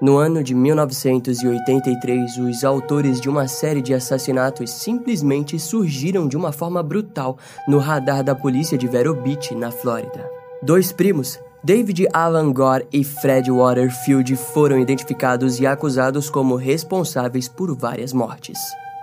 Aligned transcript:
No 0.00 0.16
ano 0.16 0.42
de 0.42 0.54
1983, 0.54 2.38
os 2.38 2.64
autores 2.64 3.20
de 3.20 3.28
uma 3.28 3.46
série 3.46 3.82
de 3.82 3.92
assassinatos 3.92 4.70
simplesmente 4.70 5.58
surgiram 5.58 6.26
de 6.26 6.38
uma 6.38 6.52
forma 6.52 6.82
brutal 6.82 7.36
no 7.68 7.76
radar 7.76 8.24
da 8.24 8.34
polícia 8.34 8.78
de 8.78 8.88
Vero 8.88 9.14
Beach, 9.14 9.54
na 9.54 9.70
Flórida. 9.70 10.26
Dois 10.62 10.90
primos, 10.90 11.38
David 11.62 12.08
Alan 12.14 12.50
Gore 12.50 12.86
e 12.90 13.04
Fred 13.04 13.50
Waterfield, 13.50 14.36
foram 14.36 14.78
identificados 14.78 15.60
e 15.60 15.66
acusados 15.66 16.30
como 16.30 16.56
responsáveis 16.56 17.46
por 17.46 17.76
várias 17.76 18.14
mortes. 18.14 18.58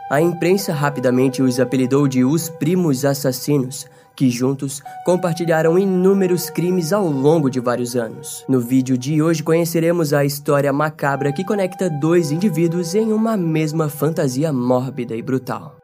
A 0.09 0.19
imprensa 0.19 0.73
rapidamente 0.73 1.43
os 1.43 1.59
apelidou 1.59 2.07
de 2.07 2.23
os 2.23 2.49
primos 2.49 3.05
assassinos, 3.05 3.85
que 4.17 4.29
juntos 4.31 4.81
compartilharam 5.05 5.77
inúmeros 5.77 6.49
crimes 6.49 6.91
ao 6.91 7.07
longo 7.07 7.49
de 7.49 7.59
vários 7.59 7.95
anos. 7.95 8.43
No 8.49 8.59
vídeo 8.59 8.97
de 8.97 9.21
hoje 9.21 9.43
conheceremos 9.43 10.11
a 10.11 10.25
história 10.25 10.73
macabra 10.73 11.31
que 11.31 11.45
conecta 11.45 11.87
dois 11.87 12.31
indivíduos 12.31 12.95
em 12.95 13.13
uma 13.13 13.37
mesma 13.37 13.87
fantasia 13.87 14.51
mórbida 14.51 15.15
e 15.15 15.21
brutal. 15.21 15.77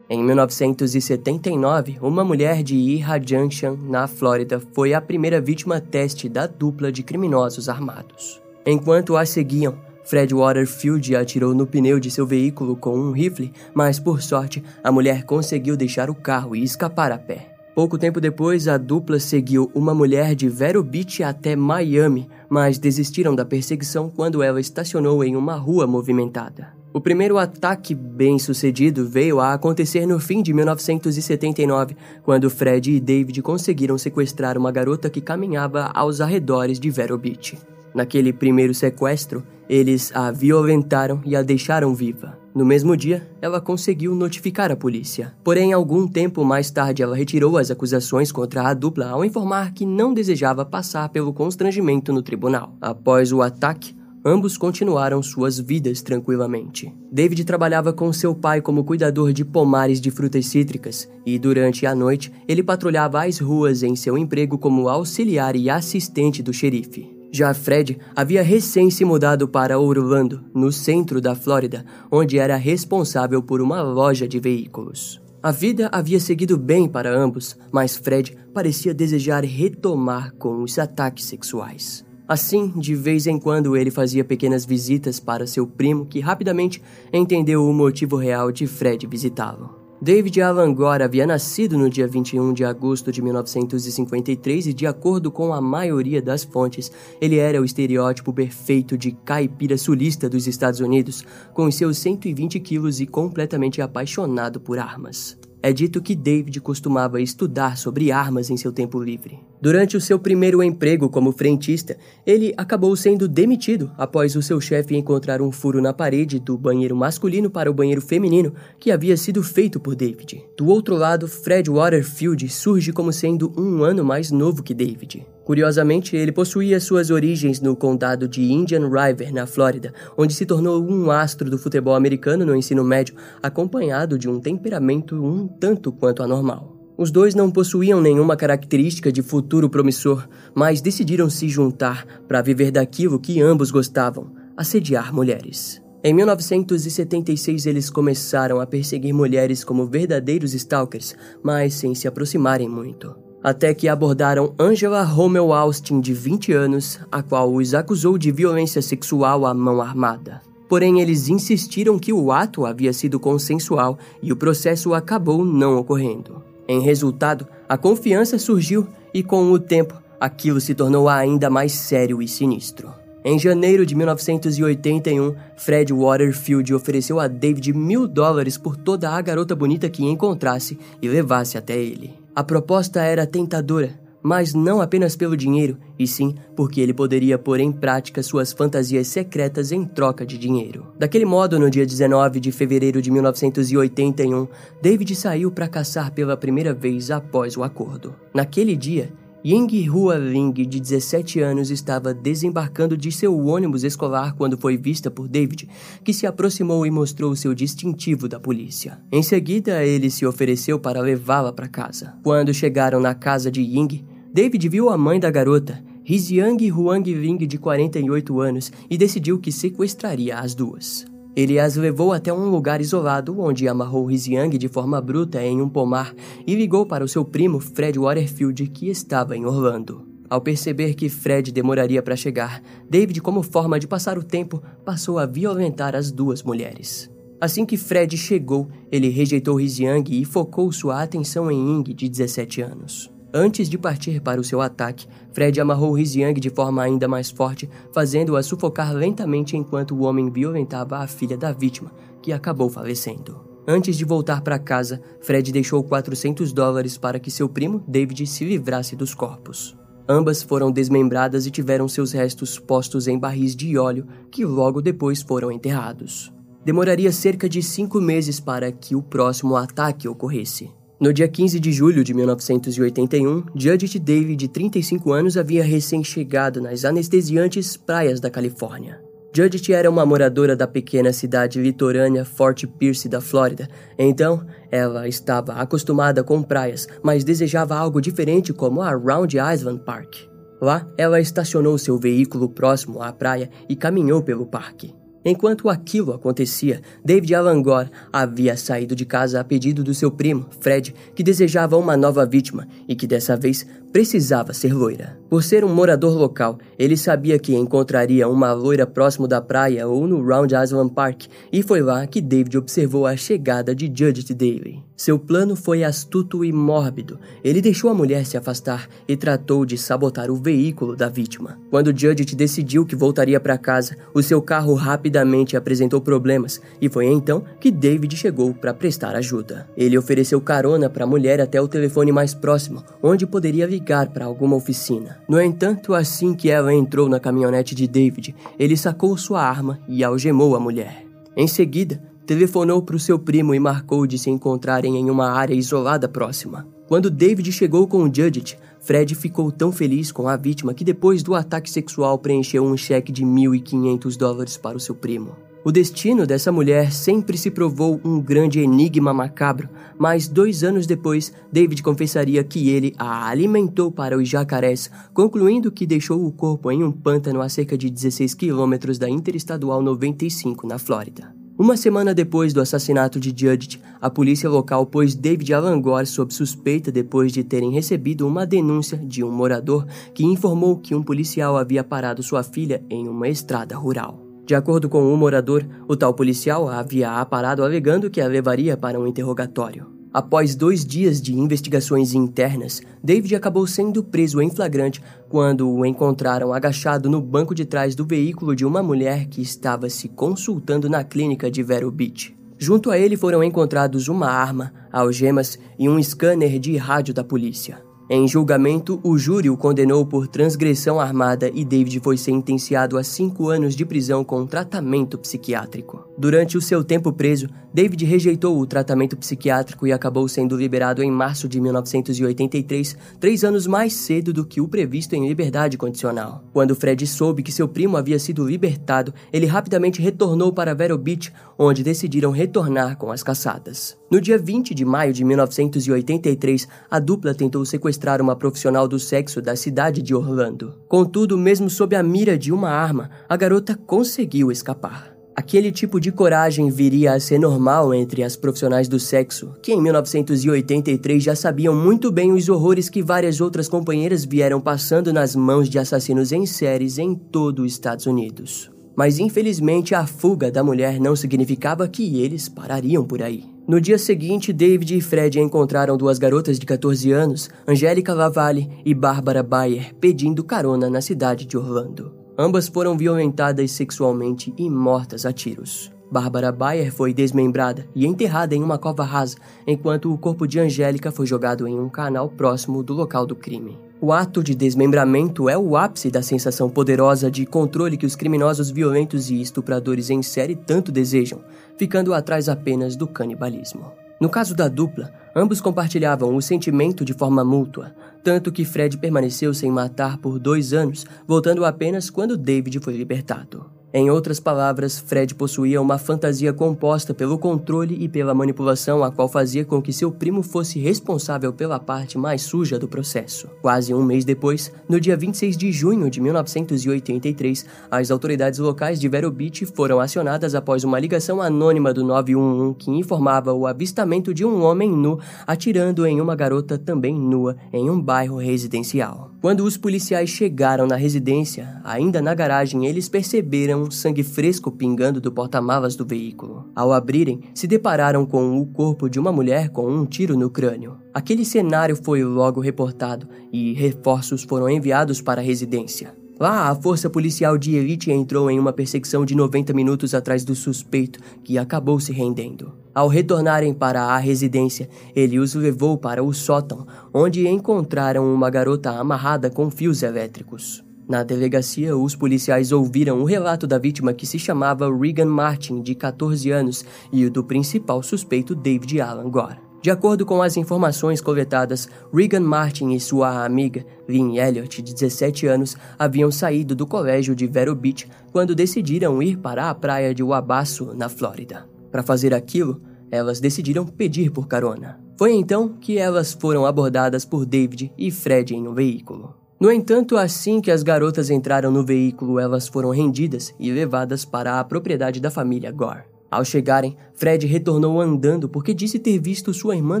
Em 0.10 0.22
1979, 0.22 1.98
uma 2.00 2.22
mulher 2.22 2.62
de 2.62 2.76
Iha 2.76 3.18
Junction, 3.18 3.76
na 3.88 4.06
Flórida, 4.06 4.60
foi 4.72 4.92
a 4.92 5.00
primeira 5.00 5.40
vítima 5.40 5.80
teste 5.80 6.28
da 6.28 6.46
dupla 6.46 6.92
de 6.92 7.02
criminosos 7.02 7.68
armados. 7.68 8.40
Enquanto 8.66 9.16
a 9.16 9.26
seguiam, 9.26 9.76
Fred 10.04 10.34
Waterfield 10.34 11.16
atirou 11.16 11.54
no 11.54 11.66
pneu 11.66 11.98
de 11.98 12.10
seu 12.10 12.26
veículo 12.26 12.76
com 12.76 12.98
um 12.98 13.10
rifle, 13.10 13.52
mas 13.74 13.98
por 13.98 14.22
sorte, 14.22 14.62
a 14.82 14.92
mulher 14.92 15.24
conseguiu 15.24 15.76
deixar 15.76 16.10
o 16.10 16.14
carro 16.14 16.54
e 16.54 16.62
escapar 16.62 17.10
a 17.10 17.18
pé. 17.18 17.54
Pouco 17.74 17.98
tempo 17.98 18.20
depois, 18.20 18.68
a 18.68 18.78
dupla 18.78 19.18
seguiu 19.18 19.68
uma 19.74 19.92
mulher 19.92 20.36
de 20.36 20.48
Vero 20.48 20.80
Beach 20.80 21.24
até 21.24 21.56
Miami, 21.56 22.28
mas 22.48 22.78
desistiram 22.78 23.34
da 23.34 23.44
perseguição 23.44 24.08
quando 24.08 24.44
ela 24.44 24.60
estacionou 24.60 25.24
em 25.24 25.34
uma 25.34 25.56
rua 25.56 25.84
movimentada. 25.84 26.68
O 26.92 27.00
primeiro 27.00 27.36
ataque 27.36 27.92
bem 27.92 28.38
sucedido 28.38 29.04
veio 29.04 29.40
a 29.40 29.52
acontecer 29.52 30.06
no 30.06 30.20
fim 30.20 30.40
de 30.40 30.54
1979, 30.54 31.96
quando 32.22 32.48
Fred 32.48 32.92
e 32.92 33.00
David 33.00 33.42
conseguiram 33.42 33.98
sequestrar 33.98 34.56
uma 34.56 34.70
garota 34.70 35.10
que 35.10 35.20
caminhava 35.20 35.90
aos 35.92 36.20
arredores 36.20 36.78
de 36.78 36.88
Vero 36.90 37.18
Beach. 37.18 37.58
Naquele 37.92 38.32
primeiro 38.32 38.72
sequestro, 38.72 39.42
eles 39.68 40.10
a 40.14 40.30
violentaram 40.30 41.20
e 41.24 41.34
a 41.34 41.42
deixaram 41.42 41.94
viva. 41.94 42.38
No 42.54 42.64
mesmo 42.64 42.96
dia, 42.96 43.28
ela 43.42 43.60
conseguiu 43.60 44.14
notificar 44.14 44.70
a 44.70 44.76
polícia. 44.76 45.34
Porém, 45.42 45.72
algum 45.72 46.06
tempo 46.06 46.44
mais 46.44 46.70
tarde, 46.70 47.02
ela 47.02 47.16
retirou 47.16 47.58
as 47.58 47.68
acusações 47.68 48.30
contra 48.30 48.68
a 48.68 48.74
dupla 48.74 49.08
ao 49.08 49.24
informar 49.24 49.72
que 49.72 49.84
não 49.84 50.14
desejava 50.14 50.64
passar 50.64 51.08
pelo 51.08 51.32
constrangimento 51.32 52.12
no 52.12 52.22
tribunal. 52.22 52.76
Após 52.80 53.32
o 53.32 53.42
ataque, 53.42 53.96
ambos 54.24 54.56
continuaram 54.56 55.20
suas 55.20 55.58
vidas 55.58 56.00
tranquilamente. 56.00 56.94
David 57.10 57.44
trabalhava 57.44 57.92
com 57.92 58.12
seu 58.12 58.34
pai 58.36 58.60
como 58.60 58.84
cuidador 58.84 59.32
de 59.32 59.44
pomares 59.44 60.00
de 60.00 60.12
frutas 60.12 60.46
cítricas 60.46 61.08
e, 61.26 61.38
durante 61.40 61.86
a 61.86 61.94
noite, 61.94 62.32
ele 62.46 62.62
patrulhava 62.62 63.24
as 63.24 63.40
ruas 63.40 63.82
em 63.82 63.96
seu 63.96 64.16
emprego 64.16 64.56
como 64.58 64.88
auxiliar 64.88 65.56
e 65.56 65.68
assistente 65.68 66.40
do 66.40 66.52
xerife. 66.52 67.13
Já 67.34 67.52
Fred 67.52 67.98
havia 68.14 68.44
recém 68.44 68.92
se 68.92 69.04
mudado 69.04 69.48
para 69.48 69.76
Orlando, 69.76 70.44
no 70.54 70.70
centro 70.70 71.20
da 71.20 71.34
Flórida, 71.34 71.84
onde 72.08 72.38
era 72.38 72.54
responsável 72.54 73.42
por 73.42 73.60
uma 73.60 73.82
loja 73.82 74.28
de 74.28 74.38
veículos. 74.38 75.20
A 75.42 75.50
vida 75.50 75.88
havia 75.90 76.20
seguido 76.20 76.56
bem 76.56 76.88
para 76.88 77.12
ambos, 77.12 77.56
mas 77.72 77.96
Fred 77.96 78.38
parecia 78.54 78.94
desejar 78.94 79.42
retomar 79.42 80.32
com 80.36 80.62
os 80.62 80.78
ataques 80.78 81.24
sexuais. 81.24 82.04
Assim, 82.28 82.72
de 82.76 82.94
vez 82.94 83.26
em 83.26 83.36
quando 83.36 83.76
ele 83.76 83.90
fazia 83.90 84.24
pequenas 84.24 84.64
visitas 84.64 85.18
para 85.18 85.44
seu 85.44 85.66
primo, 85.66 86.06
que 86.06 86.20
rapidamente 86.20 86.80
entendeu 87.12 87.68
o 87.68 87.74
motivo 87.74 88.14
real 88.14 88.52
de 88.52 88.68
Fred 88.68 89.08
visitá-lo. 89.08 89.83
David 90.00 90.42
Alan 90.42 90.74
Gore 90.74 91.02
havia 91.02 91.26
nascido 91.26 91.78
no 91.78 91.88
dia 91.88 92.06
21 92.06 92.52
de 92.52 92.64
agosto 92.64 93.12
de 93.12 93.22
1953 93.22 94.66
e, 94.66 94.74
de 94.74 94.86
acordo 94.86 95.30
com 95.30 95.52
a 95.54 95.60
maioria 95.60 96.20
das 96.20 96.44
fontes, 96.44 96.90
ele 97.20 97.38
era 97.38 97.60
o 97.60 97.64
estereótipo 97.64 98.32
perfeito 98.32 98.98
de 98.98 99.12
caipira 99.12 99.78
sulista 99.78 100.28
dos 100.28 100.46
Estados 100.46 100.80
Unidos, 100.80 101.24
com 101.54 101.70
seus 101.70 101.96
120 101.98 102.60
quilos 102.60 103.00
e 103.00 103.06
completamente 103.06 103.80
apaixonado 103.80 104.60
por 104.60 104.78
armas. 104.78 105.38
É 105.62 105.72
dito 105.72 106.02
que 106.02 106.14
David 106.14 106.60
costumava 106.60 107.22
estudar 107.22 107.78
sobre 107.78 108.12
armas 108.12 108.50
em 108.50 108.56
seu 108.56 108.70
tempo 108.70 109.00
livre. 109.00 109.38
Durante 109.64 109.96
o 109.96 110.00
seu 110.00 110.18
primeiro 110.18 110.62
emprego 110.62 111.08
como 111.08 111.32
frentista, 111.32 111.96
ele 112.26 112.52
acabou 112.54 112.94
sendo 112.94 113.26
demitido 113.26 113.90
após 113.96 114.36
o 114.36 114.42
seu 114.42 114.60
chefe 114.60 114.94
encontrar 114.94 115.40
um 115.40 115.50
furo 115.50 115.80
na 115.80 115.90
parede 115.90 116.38
do 116.38 116.58
banheiro 116.58 116.94
masculino 116.94 117.48
para 117.48 117.70
o 117.70 117.72
banheiro 117.72 118.02
feminino 118.02 118.52
que 118.78 118.90
havia 118.90 119.16
sido 119.16 119.42
feito 119.42 119.80
por 119.80 119.94
David. 119.94 120.44
Do 120.54 120.66
outro 120.66 120.94
lado, 120.94 121.26
Fred 121.26 121.70
Waterfield 121.70 122.46
surge 122.50 122.92
como 122.92 123.10
sendo 123.10 123.54
um 123.56 123.82
ano 123.82 124.04
mais 124.04 124.30
novo 124.30 124.62
que 124.62 124.74
David. 124.74 125.26
Curiosamente, 125.46 126.14
ele 126.14 126.30
possuía 126.30 126.78
suas 126.78 127.08
origens 127.08 127.58
no 127.58 127.74
condado 127.74 128.28
de 128.28 128.42
Indian 128.42 128.86
River, 128.90 129.32
na 129.32 129.46
Flórida, 129.46 129.94
onde 130.14 130.34
se 130.34 130.44
tornou 130.44 130.84
um 130.84 131.10
astro 131.10 131.48
do 131.48 131.56
futebol 131.56 131.94
americano 131.94 132.44
no 132.44 132.54
ensino 132.54 132.84
médio, 132.84 133.14
acompanhado 133.42 134.18
de 134.18 134.28
um 134.28 134.38
temperamento 134.38 135.16
um 135.16 135.48
tanto 135.48 135.90
quanto 135.90 136.22
anormal. 136.22 136.73
Os 136.96 137.10
dois 137.10 137.34
não 137.34 137.50
possuíam 137.50 138.00
nenhuma 138.00 138.36
característica 138.36 139.10
de 139.10 139.22
futuro 139.22 139.68
promissor, 139.68 140.28
mas 140.54 140.80
decidiram 140.80 141.28
se 141.28 141.48
juntar 141.48 142.06
para 142.28 142.42
viver 142.42 142.70
daquilo 142.70 143.18
que 143.18 143.40
ambos 143.40 143.70
gostavam: 143.70 144.32
assediar 144.56 145.12
mulheres. 145.12 145.82
Em 146.02 146.12
1976, 146.12 147.66
eles 147.66 147.90
começaram 147.90 148.60
a 148.60 148.66
perseguir 148.66 149.14
mulheres 149.14 149.64
como 149.64 149.86
verdadeiros 149.86 150.54
stalkers, 150.54 151.16
mas 151.42 151.74
sem 151.74 151.94
se 151.94 152.06
aproximarem 152.06 152.68
muito 152.68 153.24
até 153.44 153.74
que 153.74 153.88
abordaram 153.88 154.54
Angela 154.58 155.02
Romeo 155.02 155.52
Austin, 155.52 156.00
de 156.00 156.14
20 156.14 156.50
anos, 156.54 156.98
a 157.12 157.22
qual 157.22 157.52
os 157.52 157.74
acusou 157.74 158.16
de 158.16 158.32
violência 158.32 158.80
sexual 158.80 159.44
à 159.44 159.52
mão 159.52 159.82
armada. 159.82 160.40
Porém, 160.66 161.02
eles 161.02 161.28
insistiram 161.28 161.98
que 161.98 162.10
o 162.10 162.32
ato 162.32 162.64
havia 162.64 162.90
sido 162.94 163.20
consensual 163.20 163.98
e 164.22 164.32
o 164.32 164.36
processo 164.36 164.94
acabou 164.94 165.44
não 165.44 165.76
ocorrendo. 165.76 166.42
Em 166.66 166.80
resultado, 166.80 167.46
a 167.68 167.76
confiança 167.76 168.38
surgiu 168.38 168.86
e, 169.12 169.22
com 169.22 169.50
o 169.52 169.58
tempo, 169.58 170.00
aquilo 170.18 170.60
se 170.60 170.74
tornou 170.74 171.08
ainda 171.08 171.50
mais 171.50 171.72
sério 171.72 172.22
e 172.22 172.28
sinistro. 172.28 172.92
Em 173.26 173.38
janeiro 173.38 173.86
de 173.86 173.94
1981, 173.94 175.34
Fred 175.56 175.92
Waterfield 175.92 176.74
ofereceu 176.74 177.18
a 177.18 177.26
David 177.26 177.72
mil 177.72 178.06
dólares 178.06 178.58
por 178.58 178.76
toda 178.76 179.10
a 179.10 179.20
garota 179.22 179.56
bonita 179.56 179.88
que 179.88 180.04
encontrasse 180.04 180.78
e 181.00 181.08
levasse 181.08 181.56
até 181.56 181.78
ele. 181.78 182.12
A 182.36 182.44
proposta 182.44 183.00
era 183.00 183.26
tentadora, 183.26 183.98
mas 184.24 184.54
não 184.54 184.80
apenas 184.80 185.14
pelo 185.14 185.36
dinheiro, 185.36 185.76
e 185.98 186.06
sim 186.06 186.34
porque 186.56 186.80
ele 186.80 186.94
poderia 186.94 187.38
pôr 187.38 187.60
em 187.60 187.70
prática 187.70 188.22
suas 188.22 188.54
fantasias 188.54 189.06
secretas 189.06 189.70
em 189.70 189.84
troca 189.84 190.24
de 190.24 190.38
dinheiro. 190.38 190.86
Daquele 190.98 191.26
modo, 191.26 191.58
no 191.58 191.68
dia 191.68 191.84
19 191.84 192.40
de 192.40 192.50
fevereiro 192.50 193.02
de 193.02 193.10
1981, 193.10 194.48
David 194.80 195.14
saiu 195.14 195.50
para 195.50 195.68
caçar 195.68 196.10
pela 196.10 196.38
primeira 196.38 196.72
vez 196.72 197.10
após 197.10 197.54
o 197.54 197.62
acordo. 197.62 198.14
Naquele 198.32 198.74
dia, 198.74 199.12
Ying 199.46 199.90
Hua 199.90 200.16
Ling, 200.16 200.54
de 200.54 200.80
17 200.80 201.40
anos, 201.40 201.70
estava 201.70 202.14
desembarcando 202.14 202.96
de 202.96 203.12
seu 203.12 203.38
ônibus 203.44 203.84
escolar 203.84 204.32
quando 204.32 204.56
foi 204.56 204.78
vista 204.78 205.10
por 205.10 205.28
David, 205.28 205.68
que 206.02 206.14
se 206.14 206.26
aproximou 206.26 206.86
e 206.86 206.90
mostrou 206.90 207.36
seu 207.36 207.54
distintivo 207.54 208.26
da 208.26 208.40
polícia. 208.40 208.98
Em 209.12 209.22
seguida, 209.22 209.84
ele 209.84 210.08
se 210.08 210.24
ofereceu 210.24 210.78
para 210.78 211.02
levá-la 211.02 211.52
para 211.52 211.68
casa. 211.68 212.14
Quando 212.22 212.54
chegaram 212.54 212.98
na 213.00 213.14
casa 213.14 213.50
de 213.50 213.60
Ying, 213.60 214.13
David 214.34 214.68
viu 214.68 214.90
a 214.90 214.98
mãe 214.98 215.20
da 215.20 215.30
garota, 215.30 215.80
Hiziang 216.04 216.68
Huang 216.68 217.14
Ling, 217.14 217.46
de 217.46 217.56
48 217.56 218.40
anos, 218.40 218.72
e 218.90 218.98
decidiu 218.98 219.38
que 219.38 219.52
sequestraria 219.52 220.36
as 220.40 220.56
duas. 220.56 221.06
Ele 221.36 221.56
as 221.60 221.76
levou 221.76 222.12
até 222.12 222.32
um 222.32 222.50
lugar 222.50 222.80
isolado, 222.80 223.38
onde 223.38 223.68
amarrou 223.68 224.06
Riziang 224.06 224.58
de 224.58 224.66
forma 224.66 225.00
bruta 225.00 225.40
em 225.40 225.62
um 225.62 225.68
pomar 225.68 226.12
e 226.44 226.52
ligou 226.52 226.84
para 226.84 227.04
o 227.04 227.08
seu 227.08 227.24
primo 227.24 227.60
Fred 227.60 227.96
Waterfield, 227.96 228.66
que 228.70 228.88
estava 228.88 229.36
em 229.36 229.46
Orlando. 229.46 230.04
Ao 230.28 230.40
perceber 230.40 230.94
que 230.94 231.08
Fred 231.08 231.52
demoraria 231.52 232.02
para 232.02 232.16
chegar, 232.16 232.60
David, 232.90 233.20
como 233.20 233.40
forma 233.40 233.78
de 233.78 233.86
passar 233.86 234.18
o 234.18 234.24
tempo, 234.24 234.60
passou 234.84 235.16
a 235.16 235.26
violentar 235.26 235.94
as 235.94 236.10
duas 236.10 236.42
mulheres. 236.42 237.08
Assim 237.40 237.64
que 237.64 237.76
Fred 237.76 238.16
chegou, 238.16 238.66
ele 238.90 239.10
rejeitou 239.10 239.60
Riziang 239.60 240.10
e 240.10 240.24
focou 240.24 240.72
sua 240.72 241.04
atenção 241.04 241.52
em 241.52 241.76
Ying, 241.76 241.94
de 241.94 242.08
17 242.08 242.62
anos. 242.62 243.13
Antes 243.36 243.68
de 243.68 243.76
partir 243.76 244.20
para 244.20 244.40
o 244.40 244.44
seu 244.44 244.60
ataque, 244.60 245.08
Fred 245.32 245.60
amarrou 245.60 245.92
Riziang 245.92 246.40
de 246.40 246.50
forma 246.50 246.80
ainda 246.80 247.08
mais 247.08 247.32
forte, 247.32 247.68
fazendo-a 247.92 248.44
sufocar 248.44 248.94
lentamente 248.94 249.56
enquanto 249.56 249.92
o 249.92 250.04
homem 250.04 250.30
violentava 250.30 250.98
a 250.98 251.08
filha 251.08 251.36
da 251.36 251.50
vítima, 251.50 251.90
que 252.22 252.32
acabou 252.32 252.70
falecendo. 252.70 253.40
Antes 253.66 253.96
de 253.96 254.04
voltar 254.04 254.40
para 254.40 254.56
casa, 254.56 255.02
Fred 255.20 255.50
deixou 255.50 255.82
400 255.82 256.52
dólares 256.52 256.96
para 256.96 257.18
que 257.18 257.28
seu 257.28 257.48
primo, 257.48 257.82
David, 257.88 258.24
se 258.24 258.44
livrasse 258.44 258.94
dos 258.94 259.16
corpos. 259.16 259.76
Ambas 260.08 260.40
foram 260.40 260.70
desmembradas 260.70 261.44
e 261.44 261.50
tiveram 261.50 261.88
seus 261.88 262.12
restos 262.12 262.56
postos 262.60 263.08
em 263.08 263.18
barris 263.18 263.56
de 263.56 263.76
óleo 263.76 264.06
que 264.30 264.44
logo 264.44 264.80
depois 264.80 265.22
foram 265.22 265.50
enterrados. 265.50 266.32
Demoraria 266.64 267.10
cerca 267.10 267.48
de 267.48 267.60
cinco 267.64 268.00
meses 268.00 268.38
para 268.38 268.70
que 268.70 268.94
o 268.94 269.02
próximo 269.02 269.56
ataque 269.56 270.06
ocorresse. 270.06 270.70
No 271.00 271.12
dia 271.12 271.26
15 271.26 271.58
de 271.58 271.72
julho 271.72 272.04
de 272.04 272.14
1981, 272.14 273.46
Judith 273.56 273.98
David, 273.98 274.36
de 274.36 274.48
35 274.48 275.12
anos, 275.12 275.36
havia 275.36 275.64
recém-chegado 275.64 276.60
nas 276.60 276.84
anestesiantes 276.84 277.76
praias 277.76 278.20
da 278.20 278.30
Califórnia. 278.30 279.02
Judith 279.34 279.72
era 279.72 279.90
uma 279.90 280.06
moradora 280.06 280.54
da 280.54 280.68
pequena 280.68 281.12
cidade 281.12 281.60
litorânea 281.60 282.24
Fort 282.24 282.64
Pierce 282.78 283.08
da 283.08 283.20
Flórida, 283.20 283.68
então 283.98 284.46
ela 284.70 285.08
estava 285.08 285.54
acostumada 285.54 286.22
com 286.22 286.40
praias, 286.40 286.86
mas 287.02 287.24
desejava 287.24 287.74
algo 287.74 288.00
diferente 288.00 288.52
como 288.52 288.80
a 288.80 288.92
Round 288.92 289.36
Island 289.36 289.80
Park. 289.84 290.14
Lá, 290.60 290.88
ela 290.96 291.20
estacionou 291.20 291.76
seu 291.76 291.98
veículo 291.98 292.48
próximo 292.48 293.02
à 293.02 293.12
praia 293.12 293.50
e 293.68 293.74
caminhou 293.74 294.22
pelo 294.22 294.46
parque. 294.46 294.94
Enquanto 295.24 295.70
aquilo 295.70 296.12
acontecia, 296.12 296.82
David 297.04 297.34
Alangor 297.34 297.88
havia 298.12 298.56
saído 298.56 298.94
de 298.94 299.06
casa 299.06 299.40
a 299.40 299.44
pedido 299.44 299.82
do 299.82 299.94
seu 299.94 300.10
primo, 300.10 300.46
Fred, 300.60 300.94
que 301.14 301.22
desejava 301.22 301.78
uma 301.78 301.96
nova 301.96 302.26
vítima 302.26 302.68
e 302.86 302.94
que 302.94 303.06
dessa 303.06 303.36
vez 303.36 303.66
precisava 303.90 304.52
ser 304.52 304.74
loira. 304.74 305.16
Por 305.30 305.42
ser 305.42 305.64
um 305.64 305.72
morador 305.72 306.18
local, 306.18 306.58
ele 306.78 306.96
sabia 306.96 307.38
que 307.38 307.54
encontraria 307.54 308.28
uma 308.28 308.52
loira 308.52 308.86
próximo 308.86 309.26
da 309.26 309.40
praia 309.40 309.86
ou 309.86 310.06
no 310.06 310.20
Round 310.20 310.54
Island 310.54 310.92
Park, 310.92 311.26
e 311.52 311.62
foi 311.62 311.80
lá 311.80 312.06
que 312.06 312.20
David 312.20 312.58
observou 312.58 313.06
a 313.06 313.16
chegada 313.16 313.74
de 313.74 313.86
Judith 313.86 314.34
Daly. 314.34 314.82
Seu 314.96 315.18
plano 315.18 315.56
foi 315.56 315.82
astuto 315.82 316.44
e 316.44 316.52
mórbido. 316.52 317.18
Ele 317.42 317.60
deixou 317.60 317.90
a 317.90 317.94
mulher 317.94 318.24
se 318.24 318.36
afastar 318.36 318.88
e 319.08 319.16
tratou 319.16 319.66
de 319.66 319.76
sabotar 319.76 320.30
o 320.30 320.36
veículo 320.36 320.94
da 320.94 321.08
vítima. 321.08 321.58
Quando 321.68 321.96
Judith 321.96 322.36
decidiu 322.36 322.86
que 322.86 322.94
voltaria 322.94 323.40
para 323.40 323.58
casa, 323.58 323.96
o 324.14 324.22
seu 324.22 324.40
carro 324.40 324.72
rapidamente 324.74 325.56
apresentou 325.56 326.00
problemas 326.00 326.60
e 326.80 326.88
foi 326.88 327.06
então 327.06 327.42
que 327.58 327.72
David 327.72 328.16
chegou 328.16 328.54
para 328.54 328.72
prestar 328.72 329.16
ajuda. 329.16 329.68
Ele 329.76 329.98
ofereceu 329.98 330.40
carona 330.40 330.88
para 330.88 331.02
a 331.02 331.08
mulher 331.08 331.40
até 331.40 331.60
o 331.60 331.66
telefone 331.66 332.12
mais 332.12 332.32
próximo, 332.32 332.84
onde 333.02 333.26
poderia 333.26 333.66
ligar 333.66 334.10
para 334.10 334.26
alguma 334.26 334.54
oficina. 334.54 335.18
No 335.28 335.40
entanto, 335.40 335.92
assim 335.92 336.34
que 336.34 336.48
ela 336.48 336.72
entrou 336.72 337.08
na 337.08 337.18
caminhonete 337.18 337.74
de 337.74 337.88
David, 337.88 338.34
ele 338.56 338.76
sacou 338.76 339.16
sua 339.16 339.42
arma 339.42 339.80
e 339.88 340.04
algemou 340.04 340.54
a 340.54 340.60
mulher. 340.60 341.04
Em 341.36 341.48
seguida, 341.48 342.00
telefonou 342.26 342.82
para 342.82 342.96
o 342.96 343.00
seu 343.00 343.18
primo 343.18 343.54
e 343.54 343.60
marcou 343.60 344.06
de 344.06 344.18
se 344.18 344.30
encontrarem 344.30 344.96
em 344.96 345.10
uma 345.10 345.30
área 345.30 345.54
isolada 345.54 346.08
próxima. 346.08 346.66
Quando 346.86 347.10
David 347.10 347.50
chegou 347.52 347.86
com 347.86 348.02
o 348.02 348.14
Judith, 348.14 348.56
Fred 348.80 349.14
ficou 349.14 349.50
tão 349.50 349.72
feliz 349.72 350.12
com 350.12 350.28
a 350.28 350.36
vítima 350.36 350.74
que 350.74 350.84
depois 350.84 351.22
do 351.22 351.34
ataque 351.34 351.70
sexual 351.70 352.18
preencheu 352.18 352.64
um 352.64 352.76
cheque 352.76 353.10
de 353.10 353.24
1.500 353.24 354.16
dólares 354.16 354.56
para 354.56 354.76
o 354.76 354.80
seu 354.80 354.94
primo. 354.94 355.34
O 355.64 355.72
destino 355.72 356.26
dessa 356.26 356.52
mulher 356.52 356.92
sempre 356.92 357.38
se 357.38 357.50
provou 357.50 357.98
um 358.04 358.20
grande 358.20 358.60
enigma 358.60 359.14
macabro, 359.14 359.70
mas 359.98 360.28
dois 360.28 360.62
anos 360.62 360.86
depois, 360.86 361.32
David 361.50 361.82
confessaria 361.82 362.44
que 362.44 362.68
ele 362.68 362.94
a 362.98 363.30
alimentou 363.30 363.90
para 363.90 364.18
os 364.18 364.28
jacarés, 364.28 364.90
concluindo 365.14 365.72
que 365.72 365.86
deixou 365.86 366.26
o 366.26 366.30
corpo 366.30 366.70
em 366.70 366.84
um 366.84 366.92
pântano 366.92 367.40
a 367.40 367.48
cerca 367.48 367.78
de 367.78 367.88
16 367.88 368.34
quilômetros 368.34 368.98
da 368.98 369.08
Interestadual 369.08 369.80
95, 369.80 370.66
na 370.66 370.78
Flórida. 370.78 371.43
Uma 371.56 371.76
semana 371.76 372.12
depois 372.12 372.52
do 372.52 372.60
assassinato 372.60 373.20
de 373.20 373.28
Judith, 373.28 373.80
a 374.00 374.10
polícia 374.10 374.50
local 374.50 374.84
pôs 374.84 375.14
David 375.14 375.54
Alangor 375.54 376.04
sob 376.04 376.34
suspeita 376.34 376.90
depois 376.90 377.32
de 377.32 377.44
terem 377.44 377.70
recebido 377.70 378.26
uma 378.26 378.44
denúncia 378.44 378.98
de 378.98 379.22
um 379.22 379.30
morador 379.30 379.86
que 380.12 380.24
informou 380.24 380.76
que 380.76 380.96
um 380.96 381.02
policial 381.02 381.56
havia 381.56 381.84
parado 381.84 382.24
sua 382.24 382.42
filha 382.42 382.82
em 382.90 383.06
uma 383.06 383.28
estrada 383.28 383.76
rural. 383.76 384.20
De 384.44 384.56
acordo 384.56 384.88
com 384.88 385.00
um 385.00 385.16
morador, 385.16 385.64
o 385.86 385.96
tal 385.96 386.12
policial 386.12 386.68
a 386.68 386.80
havia 386.80 387.24
parado 387.24 387.62
alegando 387.62 388.10
que 388.10 388.20
a 388.20 388.26
levaria 388.26 388.76
para 388.76 388.98
um 388.98 389.06
interrogatório. 389.06 389.93
Após 390.14 390.54
dois 390.54 390.84
dias 390.84 391.20
de 391.20 391.34
investigações 391.34 392.14
internas, 392.14 392.80
David 393.02 393.34
acabou 393.34 393.66
sendo 393.66 394.00
preso 394.00 394.40
em 394.40 394.48
flagrante 394.48 395.02
quando 395.28 395.68
o 395.68 395.84
encontraram 395.84 396.52
agachado 396.52 397.10
no 397.10 397.20
banco 397.20 397.52
de 397.52 397.64
trás 397.64 397.96
do 397.96 398.06
veículo 398.06 398.54
de 398.54 398.64
uma 398.64 398.80
mulher 398.80 399.26
que 399.26 399.42
estava 399.42 399.90
se 399.90 400.08
consultando 400.08 400.88
na 400.88 401.02
clínica 401.02 401.50
de 401.50 401.64
Vero 401.64 401.90
Beach. 401.90 402.32
Junto 402.56 402.92
a 402.92 402.96
ele 402.96 403.16
foram 403.16 403.42
encontrados 403.42 404.06
uma 404.06 404.28
arma, 404.28 404.72
algemas 404.92 405.58
e 405.76 405.88
um 405.88 406.00
scanner 406.00 406.60
de 406.60 406.76
rádio 406.76 407.12
da 407.12 407.24
polícia. 407.24 407.82
Em 408.10 408.28
julgamento, 408.28 409.00
o 409.02 409.16
júri 409.16 409.48
o 409.48 409.56
condenou 409.56 410.04
por 410.04 410.28
transgressão 410.28 411.00
armada 411.00 411.50
e 411.54 411.64
David 411.64 412.00
foi 412.00 412.18
sentenciado 412.18 412.98
a 412.98 413.02
cinco 413.02 413.48
anos 413.48 413.74
de 413.74 413.82
prisão 413.82 414.22
com 414.22 414.44
tratamento 414.44 415.16
psiquiátrico. 415.16 416.06
Durante 416.18 416.58
o 416.58 416.60
seu 416.60 416.84
tempo 416.84 417.10
preso, 417.10 417.48
David 417.72 418.04
rejeitou 418.04 418.58
o 418.58 418.66
tratamento 418.66 419.16
psiquiátrico 419.16 419.86
e 419.86 419.92
acabou 419.92 420.28
sendo 420.28 420.54
liberado 420.54 421.02
em 421.02 421.10
março 421.10 421.48
de 421.48 421.58
1983, 421.58 422.96
três 423.18 423.42
anos 423.42 423.66
mais 423.66 423.94
cedo 423.94 424.34
do 424.34 424.44
que 424.44 424.60
o 424.60 424.68
previsto 424.68 425.14
em 425.14 425.26
liberdade 425.26 425.78
condicional. 425.78 426.44
Quando 426.52 426.76
Fred 426.76 427.06
soube 427.06 427.42
que 427.42 427.50
seu 427.50 427.66
primo 427.66 427.96
havia 427.96 428.18
sido 428.18 428.46
libertado, 428.46 429.14
ele 429.32 429.46
rapidamente 429.46 430.02
retornou 430.02 430.52
para 430.52 430.74
Vero 430.74 430.98
Beach, 430.98 431.32
onde 431.58 431.82
decidiram 431.82 432.30
retornar 432.30 432.98
com 432.98 433.10
as 433.10 433.22
caçadas. 433.22 433.96
No 434.10 434.20
dia 434.20 434.38
20 434.38 434.74
de 434.74 434.84
maio 434.84 435.12
de 435.12 435.24
1983, 435.24 436.68
a 436.88 437.00
dupla 437.00 437.34
tentou 437.34 437.64
sequestrar 437.94 438.20
uma 438.20 438.34
profissional 438.34 438.88
do 438.88 438.98
sexo 438.98 439.40
da 439.40 439.54
cidade 439.54 440.02
de 440.02 440.14
Orlando. 440.14 440.74
Contudo, 440.88 441.38
mesmo 441.38 441.70
sob 441.70 441.94
a 441.94 442.02
mira 442.02 442.36
de 442.36 442.52
uma 442.52 442.68
arma, 442.68 443.10
a 443.28 443.36
garota 443.36 443.76
conseguiu 443.86 444.50
escapar. 444.50 445.14
Aquele 445.36 445.72
tipo 445.72 446.00
de 446.00 446.12
coragem 446.12 446.70
viria 446.70 447.12
a 447.12 447.20
ser 447.20 447.38
normal 447.38 447.92
entre 447.92 448.22
as 448.22 448.36
profissionais 448.36 448.88
do 448.88 449.00
sexo, 449.00 449.52
que 449.62 449.72
em 449.72 449.80
1983 449.80 451.22
já 451.22 451.34
sabiam 451.34 451.74
muito 451.74 452.10
bem 452.10 452.32
os 452.32 452.48
horrores 452.48 452.88
que 452.88 453.02
várias 453.02 453.40
outras 453.40 453.68
companheiras 453.68 454.24
vieram 454.24 454.60
passando 454.60 455.12
nas 455.12 455.34
mãos 455.34 455.68
de 455.68 455.78
assassinos 455.78 456.30
em 456.30 456.46
séries 456.46 456.98
em 456.98 457.14
todo 457.14 457.62
os 457.62 457.72
Estados 457.72 458.06
Unidos. 458.06 458.73
Mas 458.96 459.18
infelizmente 459.18 459.94
a 459.94 460.06
fuga 460.06 460.50
da 460.50 460.62
mulher 460.62 461.00
não 461.00 461.16
significava 461.16 461.88
que 461.88 462.20
eles 462.20 462.48
parariam 462.48 463.04
por 463.04 463.22
aí. 463.22 463.44
No 463.66 463.80
dia 463.80 463.96
seguinte, 463.96 464.52
David 464.52 464.98
e 464.98 465.00
Fred 465.00 465.40
encontraram 465.40 465.96
duas 465.96 466.18
garotas 466.18 466.58
de 466.58 466.66
14 466.66 467.10
anos, 467.12 467.48
Angélica 467.66 468.12
Lavalle 468.12 468.68
e 468.84 468.94
Bárbara 468.94 469.42
Bayer, 469.42 469.94
pedindo 469.94 470.44
carona 470.44 470.90
na 470.90 471.00
cidade 471.00 471.46
de 471.46 471.56
Orlando. 471.56 472.12
Ambas 472.38 472.68
foram 472.68 472.96
violentadas 472.96 473.70
sexualmente 473.70 474.52
e 474.58 474.68
mortas 474.68 475.24
a 475.24 475.32
tiros. 475.32 475.90
Bárbara 476.10 476.52
Bayer 476.52 476.92
foi 476.92 477.14
desmembrada 477.14 477.88
e 477.94 478.06
enterrada 478.06 478.54
em 478.54 478.62
uma 478.62 478.78
cova 478.78 479.02
rasa, 479.02 479.36
enquanto 479.66 480.12
o 480.12 480.18
corpo 480.18 480.46
de 480.46 480.60
Angélica 480.60 481.10
foi 481.10 481.26
jogado 481.26 481.66
em 481.66 481.78
um 481.78 481.88
canal 481.88 482.28
próximo 482.28 482.82
do 482.82 482.92
local 482.92 483.26
do 483.26 483.34
crime. 483.34 483.78
O 484.04 484.12
ato 484.12 484.44
de 484.44 484.54
desmembramento 484.54 485.48
é 485.48 485.56
o 485.56 485.78
ápice 485.78 486.10
da 486.10 486.20
sensação 486.20 486.68
poderosa 486.68 487.30
de 487.30 487.46
controle 487.46 487.96
que 487.96 488.04
os 488.04 488.14
criminosos 488.14 488.68
violentos 488.70 489.30
e 489.30 489.40
estupradores 489.40 490.10
em 490.10 490.22
série 490.22 490.54
tanto 490.54 490.92
desejam, 490.92 491.40
ficando 491.78 492.12
atrás 492.12 492.46
apenas 492.46 492.96
do 492.96 493.06
canibalismo. 493.06 493.92
No 494.20 494.28
caso 494.28 494.54
da 494.54 494.68
dupla, 494.68 495.10
ambos 495.34 495.58
compartilhavam 495.58 496.36
o 496.36 496.42
sentimento 496.42 497.02
de 497.02 497.14
forma 497.14 497.42
mútua, 497.42 497.94
tanto 498.22 498.52
que 498.52 498.62
Fred 498.62 498.98
permaneceu 498.98 499.54
sem 499.54 499.70
matar 499.70 500.18
por 500.18 500.38
dois 500.38 500.74
anos, 500.74 501.06
voltando 501.26 501.64
apenas 501.64 502.10
quando 502.10 502.36
David 502.36 502.80
foi 502.80 502.98
libertado. 502.98 503.64
Em 503.96 504.10
outras 504.10 504.40
palavras, 504.40 504.98
Fred 504.98 505.36
possuía 505.36 505.80
uma 505.80 505.98
fantasia 505.98 506.52
composta 506.52 507.14
pelo 507.14 507.38
controle 507.38 507.96
e 508.00 508.08
pela 508.08 508.34
manipulação, 508.34 509.04
a 509.04 509.12
qual 509.12 509.28
fazia 509.28 509.64
com 509.64 509.80
que 509.80 509.92
seu 509.92 510.10
primo 510.10 510.42
fosse 510.42 510.80
responsável 510.80 511.52
pela 511.52 511.78
parte 511.78 512.18
mais 512.18 512.42
suja 512.42 512.76
do 512.76 512.88
processo. 512.88 513.46
Quase 513.62 513.94
um 513.94 514.02
mês 514.02 514.24
depois, 514.24 514.72
no 514.88 514.98
dia 514.98 515.16
26 515.16 515.56
de 515.56 515.70
junho 515.70 516.10
de 516.10 516.20
1983, 516.20 517.66
as 517.88 518.10
autoridades 518.10 518.58
locais 518.58 518.98
de 518.98 519.08
Vero 519.08 519.30
Beach 519.30 519.64
foram 519.64 520.00
acionadas 520.00 520.56
após 520.56 520.82
uma 520.82 520.98
ligação 520.98 521.40
anônima 521.40 521.94
do 521.94 522.02
911 522.02 522.74
que 522.76 522.90
informava 522.90 523.52
o 523.52 523.64
avistamento 523.64 524.34
de 524.34 524.44
um 524.44 524.64
homem 524.64 524.90
nu 524.90 525.20
atirando 525.46 526.04
em 526.04 526.20
uma 526.20 526.34
garota 526.34 526.76
também 526.76 527.14
nua 527.14 527.56
em 527.72 527.88
um 527.88 528.02
bairro 528.02 528.38
residencial. 528.38 529.33
Quando 529.44 529.62
os 529.62 529.76
policiais 529.76 530.30
chegaram 530.30 530.86
na 530.86 530.96
residência, 530.96 531.78
ainda 531.84 532.22
na 532.22 532.32
garagem, 532.32 532.86
eles 532.86 533.10
perceberam 533.10 533.90
sangue 533.90 534.22
fresco 534.22 534.72
pingando 534.72 535.20
do 535.20 535.30
porta-malas 535.30 535.94
do 535.94 536.06
veículo. 536.06 536.70
Ao 536.74 536.94
abrirem, 536.94 537.42
se 537.54 537.66
depararam 537.66 538.24
com 538.24 538.58
o 538.58 538.64
corpo 538.64 539.06
de 539.06 539.20
uma 539.20 539.30
mulher 539.30 539.68
com 539.68 539.86
um 539.86 540.06
tiro 540.06 540.34
no 540.34 540.48
crânio. 540.48 540.96
Aquele 541.12 541.44
cenário 541.44 541.94
foi 541.94 542.24
logo 542.24 542.58
reportado 542.58 543.28
e 543.52 543.74
reforços 543.74 544.44
foram 544.44 544.66
enviados 544.70 545.20
para 545.20 545.42
a 545.42 545.44
residência. 545.44 546.23
Lá, 546.38 546.68
a 546.68 546.74
força 546.74 547.08
policial 547.08 547.56
de 547.56 547.76
elite 547.76 548.10
entrou 548.10 548.50
em 548.50 548.58
uma 548.58 548.72
perseguição 548.72 549.24
de 549.24 549.36
90 549.36 549.72
minutos 549.72 550.14
atrás 550.14 550.44
do 550.44 550.54
suspeito, 550.54 551.20
que 551.44 551.56
acabou 551.56 552.00
se 552.00 552.12
rendendo. 552.12 552.72
Ao 552.92 553.06
retornarem 553.06 553.72
para 553.72 554.02
a 554.02 554.18
residência, 554.18 554.88
ele 555.14 555.38
os 555.38 555.54
levou 555.54 555.96
para 555.96 556.24
o 556.24 556.32
sótão, 556.32 556.86
onde 557.12 557.46
encontraram 557.46 558.32
uma 558.32 558.50
garota 558.50 558.90
amarrada 558.90 559.48
com 559.48 559.70
fios 559.70 560.02
elétricos. 560.02 560.84
Na 561.08 561.22
delegacia, 561.22 561.96
os 561.96 562.16
policiais 562.16 562.72
ouviram 562.72 563.20
o 563.20 563.24
relato 563.24 563.66
da 563.66 563.78
vítima 563.78 564.12
que 564.12 564.26
se 564.26 564.38
chamava 564.38 564.92
Regan 564.92 565.26
Martin, 565.26 565.82
de 565.82 565.94
14 565.94 566.50
anos, 566.50 566.84
e 567.12 567.24
o 567.24 567.30
do 567.30 567.44
principal 567.44 568.02
suspeito 568.02 568.54
David 568.54 569.00
Alan 569.00 569.30
Gore. 569.30 569.73
De 569.84 569.90
acordo 569.90 570.24
com 570.24 570.40
as 570.40 570.56
informações 570.56 571.20
coletadas, 571.20 571.90
Regan 572.10 572.40
Martin 572.40 572.92
e 572.92 572.98
sua 572.98 573.44
amiga, 573.44 573.84
Lynn 574.08 574.34
Elliott, 574.34 574.80
de 574.80 574.94
17 574.94 575.46
anos, 575.46 575.76
haviam 575.98 576.30
saído 576.30 576.74
do 576.74 576.86
colégio 576.86 577.34
de 577.34 577.46
Vero 577.46 577.74
Beach 577.74 578.08
quando 578.32 578.54
decidiram 578.54 579.22
ir 579.22 579.36
para 579.36 579.68
a 579.68 579.74
praia 579.74 580.14
de 580.14 580.22
Wabasso, 580.22 580.94
na 580.94 581.10
Flórida. 581.10 581.68
Para 581.92 582.02
fazer 582.02 582.32
aquilo, 582.32 582.80
elas 583.10 583.40
decidiram 583.40 583.84
pedir 583.84 584.30
por 584.30 584.48
carona. 584.48 584.98
Foi 585.18 585.34
então 585.34 585.68
que 585.68 585.98
elas 585.98 586.32
foram 586.32 586.64
abordadas 586.64 587.26
por 587.26 587.44
David 587.44 587.92
e 587.98 588.10
Fred 588.10 588.54
em 588.54 588.66
um 588.66 588.72
veículo. 588.72 589.34
No 589.60 589.70
entanto, 589.70 590.16
assim 590.16 590.62
que 590.62 590.70
as 590.70 590.82
garotas 590.82 591.28
entraram 591.28 591.70
no 591.70 591.84
veículo, 591.84 592.38
elas 592.40 592.66
foram 592.68 592.88
rendidas 592.88 593.54
e 593.60 593.70
levadas 593.70 594.24
para 594.24 594.58
a 594.58 594.64
propriedade 594.64 595.20
da 595.20 595.30
família 595.30 595.70
Gore. 595.70 596.13
Ao 596.30 596.44
chegarem, 596.44 596.96
Fred 597.14 597.46
retornou 597.46 598.00
andando 598.00 598.48
porque 598.48 598.74
disse 598.74 598.98
ter 598.98 599.18
visto 599.18 599.54
sua 599.54 599.76
irmã 599.76 600.00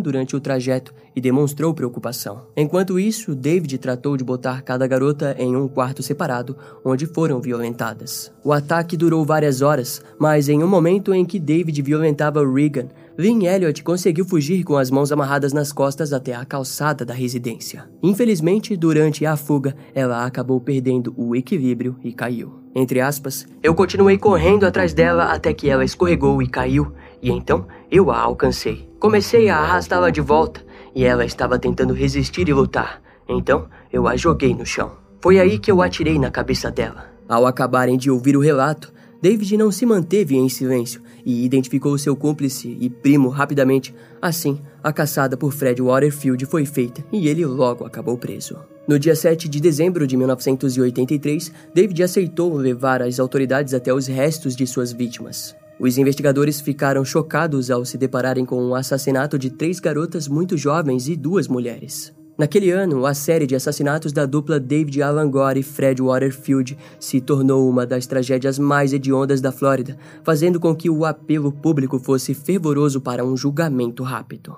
durante 0.00 0.34
o 0.34 0.40
trajeto 0.40 0.92
e 1.14 1.20
demonstrou 1.20 1.72
preocupação. 1.72 2.46
Enquanto 2.56 2.98
isso, 2.98 3.34
David 3.34 3.78
tratou 3.78 4.16
de 4.16 4.24
botar 4.24 4.62
cada 4.62 4.86
garota 4.86 5.36
em 5.38 5.54
um 5.54 5.68
quarto 5.68 6.02
separado, 6.02 6.56
onde 6.84 7.06
foram 7.06 7.40
violentadas. 7.40 8.32
O 8.42 8.52
ataque 8.52 8.96
durou 8.96 9.24
várias 9.24 9.62
horas, 9.62 10.02
mas 10.18 10.48
em 10.48 10.62
um 10.62 10.68
momento 10.68 11.14
em 11.14 11.24
que 11.24 11.38
David 11.38 11.80
violentava 11.82 12.44
Regan, 12.44 12.88
Lynn 13.16 13.46
Elliot 13.46 13.84
conseguiu 13.84 14.24
fugir 14.24 14.64
com 14.64 14.76
as 14.76 14.90
mãos 14.90 15.12
amarradas 15.12 15.52
nas 15.52 15.72
costas 15.72 16.12
até 16.12 16.34
a 16.34 16.44
calçada 16.44 17.04
da 17.04 17.14
residência. 17.14 17.88
Infelizmente, 18.02 18.76
durante 18.76 19.24
a 19.24 19.36
fuga, 19.36 19.76
ela 19.94 20.26
acabou 20.26 20.60
perdendo 20.60 21.14
o 21.16 21.36
equilíbrio 21.36 21.96
e 22.02 22.12
caiu. 22.12 22.58
Entre 22.74 23.00
aspas, 23.00 23.46
eu 23.62 23.72
continuei 23.72 24.18
correndo 24.18 24.64
atrás 24.64 24.92
dela 24.92 25.32
até 25.32 25.54
que 25.54 25.70
ela 25.70 25.84
escorregou 25.84 26.42
e 26.42 26.48
caiu, 26.48 26.92
e 27.22 27.30
então 27.30 27.68
eu 27.88 28.10
a 28.10 28.18
alcancei. 28.18 28.90
Comecei 28.98 29.48
a 29.48 29.58
arrastá-la 29.58 30.10
de 30.10 30.20
volta 30.20 30.60
e 30.92 31.04
ela 31.04 31.24
estava 31.24 31.56
tentando 31.56 31.94
resistir 31.94 32.48
e 32.48 32.52
lutar. 32.52 33.00
Então 33.28 33.68
eu 33.92 34.08
a 34.08 34.16
joguei 34.16 34.52
no 34.52 34.66
chão. 34.66 34.90
Foi 35.20 35.38
aí 35.38 35.60
que 35.60 35.70
eu 35.70 35.80
atirei 35.80 36.18
na 36.18 36.32
cabeça 36.32 36.68
dela. 36.68 37.14
Ao 37.28 37.46
acabarem 37.46 37.96
de 37.96 38.10
ouvir 38.10 38.36
o 38.36 38.40
relato, 38.40 38.92
David 39.22 39.56
não 39.56 39.70
se 39.70 39.86
manteve 39.86 40.34
em 40.36 40.48
silêncio 40.48 41.00
e 41.24 41.44
identificou 41.44 41.96
seu 41.96 42.14
cúmplice 42.16 42.76
e 42.80 42.88
primo 42.90 43.28
rapidamente. 43.28 43.94
Assim, 44.20 44.60
a 44.82 44.92
caçada 44.92 45.36
por 45.36 45.52
Fred 45.52 45.80
Waterfield 45.80 46.44
foi 46.46 46.66
feita 46.66 47.04
e 47.12 47.28
ele 47.28 47.44
logo 47.44 47.84
acabou 47.84 48.16
preso. 48.18 48.58
No 48.86 48.98
dia 48.98 49.16
7 49.16 49.48
de 49.48 49.60
dezembro 49.60 50.06
de 50.06 50.16
1983, 50.16 51.52
David 51.74 52.02
aceitou 52.02 52.54
levar 52.54 53.00
as 53.00 53.18
autoridades 53.18 53.72
até 53.72 53.92
os 53.94 54.06
restos 54.06 54.54
de 54.54 54.66
suas 54.66 54.92
vítimas. 54.92 55.56
Os 55.80 55.98
investigadores 55.98 56.60
ficaram 56.60 57.04
chocados 57.04 57.70
ao 57.70 57.84
se 57.84 57.98
depararem 57.98 58.44
com 58.44 58.62
o 58.68 58.74
assassinato 58.74 59.38
de 59.38 59.50
três 59.50 59.80
garotas 59.80 60.28
muito 60.28 60.56
jovens 60.56 61.08
e 61.08 61.16
duas 61.16 61.48
mulheres. 61.48 62.12
Naquele 62.36 62.72
ano, 62.72 63.06
a 63.06 63.14
série 63.14 63.46
de 63.46 63.54
assassinatos 63.54 64.12
da 64.12 64.26
dupla 64.26 64.58
David 64.58 65.00
Alan 65.00 65.30
Gore 65.30 65.60
e 65.60 65.62
Fred 65.62 66.02
Waterfield 66.02 66.76
se 66.98 67.20
tornou 67.20 67.68
uma 67.70 67.86
das 67.86 68.08
tragédias 68.08 68.58
mais 68.58 68.92
hediondas 68.92 69.40
da 69.40 69.52
Flórida, 69.52 69.96
fazendo 70.24 70.58
com 70.58 70.74
que 70.74 70.90
o 70.90 71.04
apelo 71.04 71.52
público 71.52 71.96
fosse 71.96 72.34
fervoroso 72.34 73.00
para 73.00 73.24
um 73.24 73.36
julgamento 73.36 74.02
rápido. 74.02 74.56